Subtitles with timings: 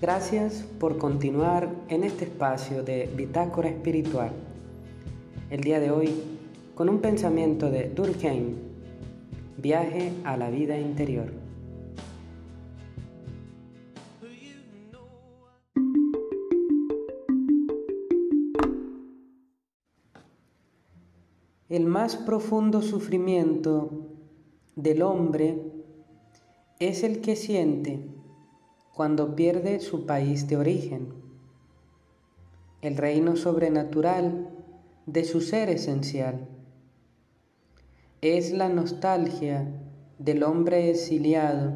[0.00, 4.30] Gracias por continuar en este espacio de Bitácora Espiritual.
[5.50, 6.14] El día de hoy
[6.76, 8.54] con un pensamiento de Durkheim,
[9.56, 11.32] viaje a la vida interior.
[21.68, 23.90] El más profundo sufrimiento
[24.76, 25.60] del hombre
[26.78, 28.17] es el que siente
[28.98, 31.14] cuando pierde su país de origen,
[32.80, 34.50] el reino sobrenatural
[35.06, 36.48] de su ser esencial.
[38.22, 39.68] Es la nostalgia
[40.18, 41.74] del hombre exiliado,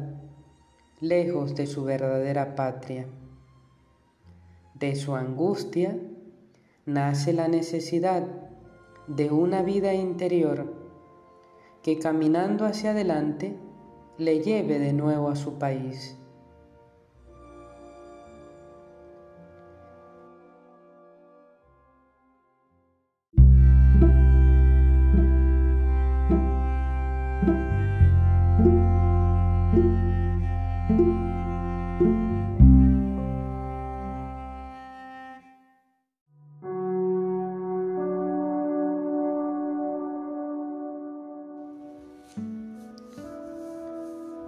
[0.99, 3.07] lejos de su verdadera patria.
[4.73, 5.97] De su angustia
[6.85, 8.27] nace la necesidad
[9.07, 10.73] de una vida interior
[11.83, 13.55] que caminando hacia adelante
[14.17, 16.17] le lleve de nuevo a su país.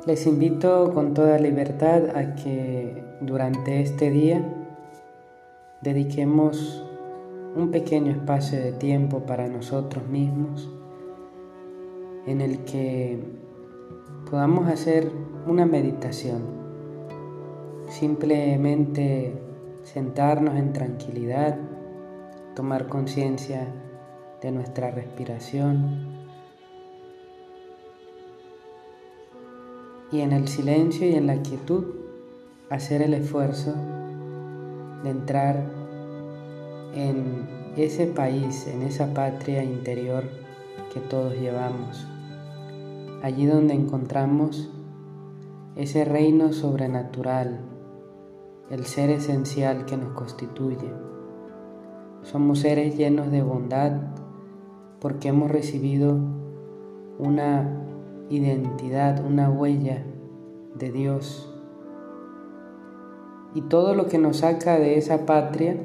[0.06, 4.40] Les invito con toda libertad a que durante este día
[5.82, 6.86] dediquemos
[7.56, 10.70] un pequeño espacio de tiempo para nosotros mismos
[12.28, 13.18] en el que
[14.30, 15.12] podamos hacer
[15.48, 16.44] una meditación.
[17.88, 19.34] Simplemente
[19.82, 21.58] sentarnos en tranquilidad,
[22.56, 23.74] tomar conciencia
[24.40, 26.25] de nuestra respiración
[30.12, 31.84] y en el silencio y en la quietud
[32.70, 33.74] hacer el esfuerzo
[35.04, 35.66] de entrar
[36.94, 40.24] en ese país, en esa patria interior
[40.94, 42.08] que todos llevamos,
[43.22, 44.70] allí donde encontramos
[45.76, 47.60] ese reino sobrenatural,
[48.70, 50.90] el ser esencial que nos constituye.
[52.24, 53.92] Somos seres llenos de bondad
[55.00, 56.18] porque hemos recibido
[57.20, 57.86] una
[58.30, 60.04] identidad, una huella
[60.76, 61.52] de Dios.
[63.54, 65.78] Y todo lo que nos saca de esa patria,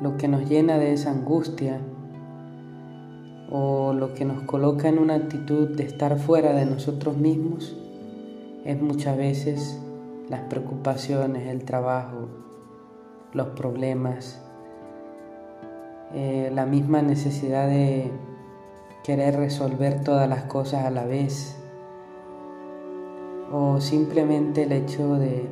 [0.00, 1.80] lo que nos llena de esa angustia,
[3.50, 7.76] o lo que nos coloca en una actitud de estar fuera de nosotros mismos,
[8.64, 9.78] es muchas veces
[10.30, 12.28] las preocupaciones, el trabajo,
[13.34, 14.40] los problemas,
[16.14, 18.10] eh, la misma necesidad de
[19.02, 21.56] querer resolver todas las cosas a la vez
[23.50, 25.46] o simplemente el hecho de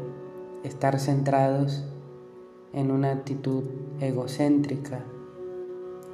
[0.63, 1.85] estar centrados
[2.73, 3.65] en una actitud
[4.01, 5.05] egocéntrica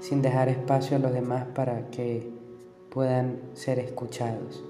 [0.00, 2.30] sin dejar espacio a los demás para que
[2.90, 4.64] puedan ser escuchados.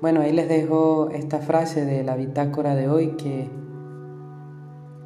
[0.00, 3.48] Bueno, ahí les dejo esta frase de la bitácora de hoy que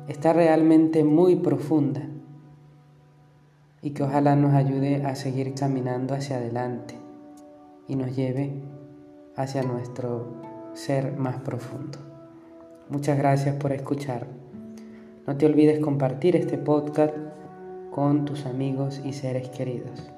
[0.09, 2.03] está realmente muy profunda
[3.83, 6.95] y que ojalá nos ayude a seguir caminando hacia adelante
[7.89, 8.53] y nos lleve
[9.37, 10.35] hacia nuestro
[10.75, 11.99] ser más profundo.
[12.89, 14.27] Muchas gracias por escuchar.
[15.27, 17.15] No te olvides compartir este podcast
[17.91, 20.11] con tus amigos y seres queridos.